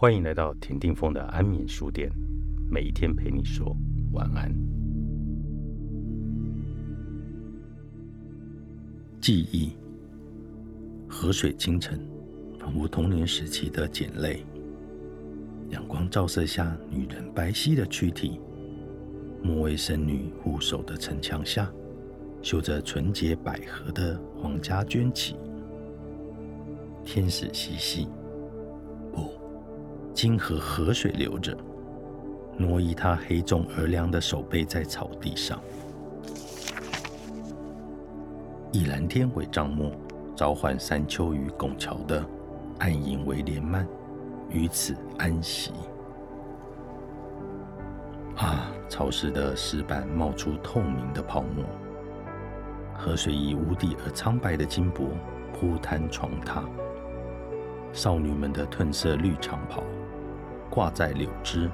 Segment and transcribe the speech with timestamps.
[0.00, 2.10] 欢迎来到田定峰的安眠书店，
[2.70, 3.76] 每一天陪你说
[4.12, 4.50] 晚安。
[9.20, 9.76] 记忆，
[11.06, 12.00] 河水清晨，
[12.58, 14.42] 仿佛童年时期的碱泪。
[15.68, 18.40] 阳光照射下，女人白皙的躯体，
[19.42, 21.70] 莫为神女护守的城墙下，
[22.40, 25.36] 绣着纯洁百合的皇家绢旗。
[27.04, 28.08] 天使嬉戏，
[30.22, 31.56] 金河河水流着，
[32.58, 35.58] 挪移他黑重而凉的手背在草地上。
[38.70, 39.94] 以蓝天为帐幕，
[40.36, 42.22] 召唤山丘与拱桥的
[42.80, 43.86] 暗影为帘幔，
[44.50, 45.72] 于此安息。
[48.36, 48.70] 啊！
[48.90, 51.64] 潮湿的石板冒出透明的泡沫，
[52.94, 55.12] 河水以无底而苍白的金箔
[55.54, 56.64] 铺摊床榻。
[57.92, 59.82] 少女们的褪色绿长袍。
[60.68, 61.68] 挂在柳枝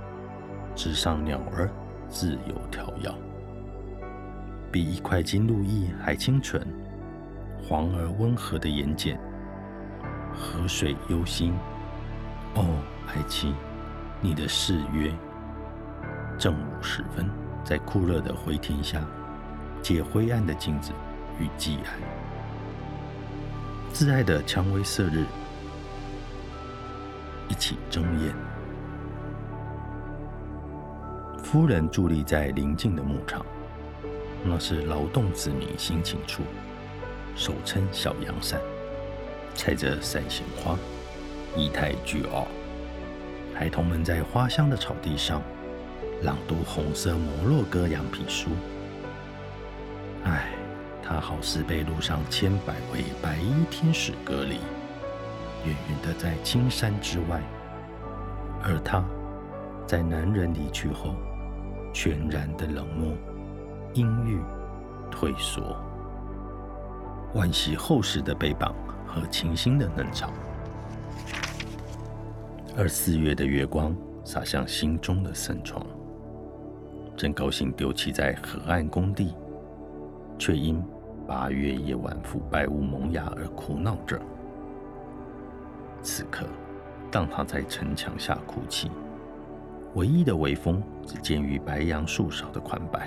[0.74, 1.70] 枝上，鸟儿
[2.08, 3.14] 自由跳跃，
[4.72, 6.66] 比一块金露液还清纯，
[7.62, 9.18] 黄而温和的眼睑，
[10.32, 11.52] 河水幽心。
[12.54, 12.64] 哦，
[13.06, 13.54] 爱妻，
[14.22, 15.12] 你的誓约。
[16.38, 17.28] 正午时分，
[17.62, 19.04] 在酷热的回天下，
[19.82, 20.90] 借灰暗的镜子
[21.38, 22.00] 与寄安。
[23.92, 25.26] 挚爱的蔷薇色日，
[27.48, 28.34] 一起争艳。
[31.42, 33.44] 夫人伫立在邻近的牧场，
[34.44, 36.42] 那是劳动子民心情处，
[37.36, 38.60] 手撑小阳伞，
[39.54, 40.76] 踩着伞形花，
[41.56, 42.48] 仪态倨傲。
[43.54, 45.40] 孩童们在花香的草地上
[46.22, 48.50] 朗读红色摩洛哥羊皮书。
[50.24, 50.50] 唉，
[51.02, 54.58] 他好似被路上千百位白衣天使隔离，
[55.66, 57.42] 远远的在青山之外，
[58.62, 59.04] 而他
[59.86, 61.14] 在男人离去后。
[61.92, 63.16] 全然的冷漠、
[63.94, 64.38] 阴郁、
[65.10, 65.74] 退缩，
[67.34, 68.74] 惋惜厚实的背膀
[69.06, 70.30] 和清新的嫩草。
[72.76, 75.82] 而四月的月光洒向心中的森床，
[77.16, 79.34] 正高兴丢弃在河岸工地，
[80.38, 80.84] 却因
[81.26, 84.20] 八月夜晚腐败物萌芽而苦恼着。
[86.06, 86.46] 此刻，
[87.10, 88.88] 当他在城墙下哭泣。
[89.94, 93.00] 唯一的微风只见于白杨树梢的宽柏，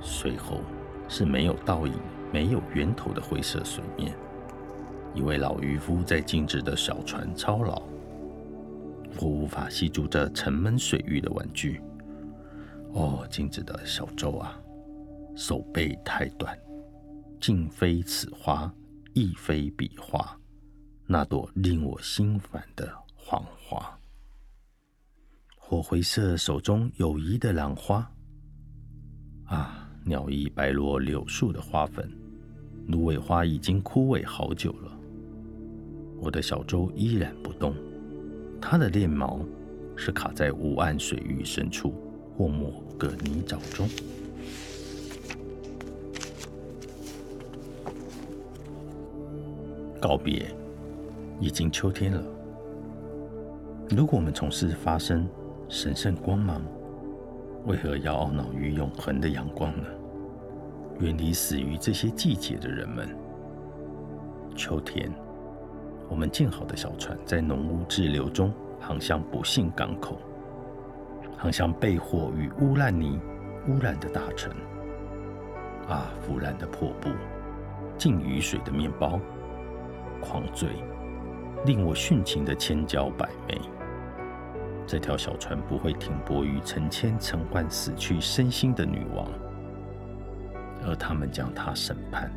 [0.00, 0.62] 随后
[1.06, 1.94] 是没有倒影、
[2.32, 4.12] 没有源头的灰色水面。
[5.14, 7.82] 一位老渔夫在静止的小船操劳，
[9.20, 11.80] 我无法吸住这沉闷水域的玩具。
[12.92, 14.60] 哦，静止的小舟啊，
[15.36, 16.58] 手背太短，
[17.40, 18.72] 竟非此花，
[19.12, 20.36] 亦非彼花，
[21.12, 23.98] 那朵令我心烦的黄花。
[25.56, 28.08] 火灰色手中友谊的兰花，
[29.46, 32.08] 啊，鸟翼白落柳树的花粉，
[32.86, 34.96] 芦苇花已经枯萎好久了。
[36.20, 37.74] 我的小舟依然不动，
[38.62, 39.44] 它的链毛
[39.96, 41.92] 是卡在无岸水域深处
[42.36, 43.88] 或某个泥沼中。
[50.00, 50.48] 告别，
[51.40, 52.22] 已经秋天了。
[53.88, 55.28] 如果我们从事发生。
[55.72, 56.60] 神圣光芒，
[57.64, 59.86] 为何要懊恼于永恒的阳光呢？
[60.98, 63.08] 远离死于这些季节的人们。
[64.56, 65.08] 秋天，
[66.08, 70.18] 我们建好的小船在浓雾滞留中航向不幸港口，
[71.38, 73.20] 航向被火与污烂泥
[73.68, 74.52] 污染的大城。
[75.86, 77.10] 啊，腐烂的破布，
[77.96, 79.20] 浸雨水的面包，
[80.20, 80.70] 狂醉，
[81.64, 83.60] 令我殉情的千娇百媚。
[84.86, 89.28] 这条小船不会停泊于成千成万死去身心的女王，
[90.84, 92.30] 而他们将她审判。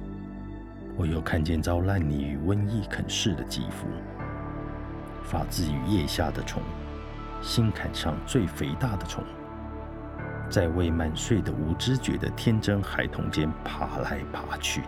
[0.96, 3.88] 我又看见遭烂泥与瘟疫啃噬的肌肤，
[5.24, 6.62] 发自于腋下的虫，
[7.42, 9.24] 心坎上最肥大的虫，
[10.50, 14.84] 在未满岁的无知觉的天真孩童间爬来爬去。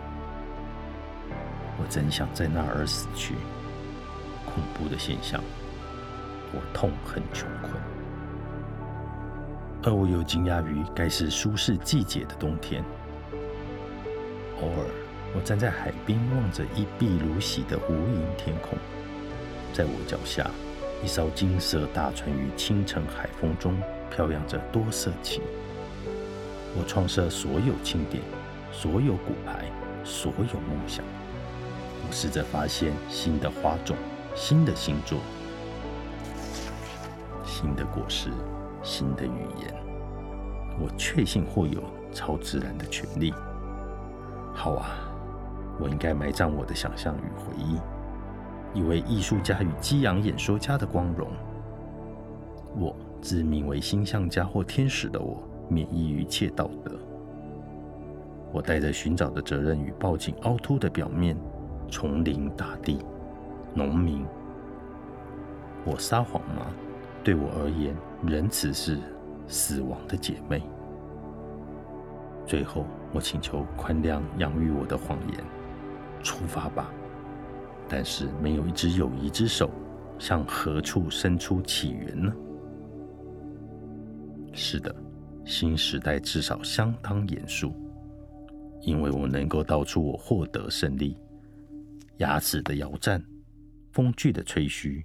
[1.78, 3.34] 我真想在那儿死去，
[4.56, 5.38] 恐怖的现象。
[6.54, 7.74] 我痛恨穷困，
[9.82, 12.82] 而我又惊讶于该是舒适季节的冬天。
[14.62, 14.86] 偶尔，
[15.34, 18.78] 我站在海边，望着一碧如洗的无垠天空，
[19.74, 20.50] 在我脚下，
[21.04, 23.76] 一艘金色大船于清晨海风中
[24.10, 25.42] 飘扬着多色旗。
[26.74, 28.22] 我创设所有庆典，
[28.72, 29.66] 所有骨牌，
[30.04, 31.04] 所有梦想。
[32.08, 33.94] 我试着发现新的花种，
[34.36, 35.18] 新的星座。
[37.42, 38.30] 新的果实，
[38.82, 39.74] 新的语言。
[40.78, 43.32] 我确信或有超自然的权利。
[44.52, 44.90] 好啊，
[45.80, 51.28] 我应该埋葬我的想象与回忆，以为艺术家与激昂演说家的光荣。
[52.76, 56.92] 我自命为星象家或天使的我，免疫一切道德。
[58.52, 61.34] 我带着寻找的责任与抱紧凹凸的表面，
[61.90, 62.98] 丛林大地，
[63.76, 64.24] 农民。
[65.84, 66.66] 我撒谎吗？
[67.22, 67.94] 对我而言，
[68.26, 68.98] 仁慈是
[69.46, 70.62] 死亡的姐妹。
[72.46, 75.44] 最后，我请求宽谅养育我的谎言。
[76.22, 76.90] 出发吧！
[77.88, 79.70] 但是，没有一只友谊之手，
[80.18, 82.32] 向何处伸出起源呢？
[84.52, 84.92] 是的，
[85.44, 87.72] 新时代至少相当严肃，
[88.80, 91.16] 因为我能够道出我获得胜利。
[92.16, 93.22] 牙齿的摇战，
[93.96, 95.02] 风具的吹嘘。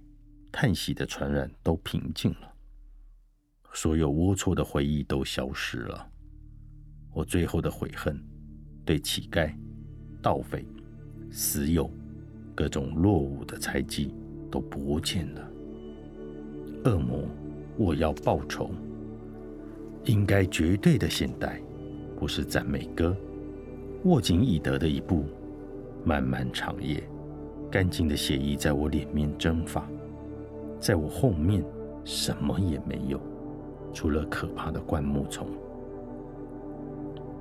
[0.52, 2.54] 叹息的传染都平静了，
[3.72, 6.06] 所有龌龊的回忆都消失了。
[7.14, 8.22] 我最后的悔恨，
[8.84, 9.56] 对乞丐、
[10.22, 10.66] 盗匪、
[11.32, 11.90] 死友、
[12.54, 14.14] 各种落伍的猜忌
[14.52, 15.52] 都不见了。
[16.84, 17.26] 恶魔，
[17.78, 18.72] 我要报仇。
[20.04, 21.62] 应该绝对的现代，
[22.20, 23.16] 不是赞美歌。
[24.04, 25.24] 握紧以德的一步，
[26.04, 27.02] 漫漫长夜，
[27.72, 29.88] 干净的血液在我脸面蒸发。
[30.78, 31.64] 在我后面，
[32.04, 33.20] 什么也没有，
[33.94, 35.48] 除了可怕的灌木丛。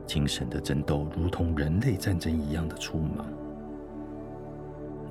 [0.06, 3.26] 精神的争斗如同人类战争一样的匆忙。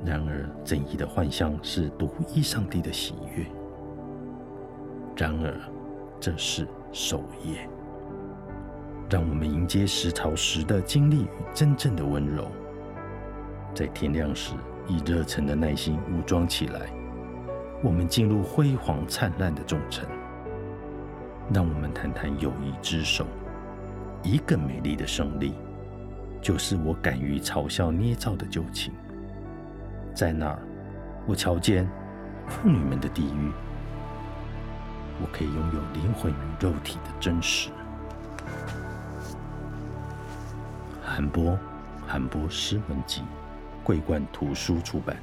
[0.06, 3.46] 然而，正义的幻象是独一上帝的喜悦。
[5.18, 5.54] 然而，
[6.20, 7.68] 这是守夜。
[9.10, 12.48] 让我们迎接食潮时的经历与真正的温柔。
[13.74, 14.54] 在天亮时，
[14.90, 16.82] 以热忱的耐心武装起来。
[17.82, 20.06] 我们进入辉煌灿烂的众城，
[21.54, 23.26] 让我们谈谈友谊之手。
[24.22, 25.54] 一个美丽的胜利，
[26.42, 28.92] 就是我敢于嘲笑捏造的旧情。
[30.14, 30.60] 在那儿，
[31.26, 31.90] 我瞧见
[32.48, 33.52] 妇女们的地狱。
[35.22, 37.70] 我可以拥有灵魂与肉体的真实。
[41.02, 41.58] 韩波，
[42.06, 43.24] 韩波诗文集，
[43.90, 45.18] 桂冠图书出版。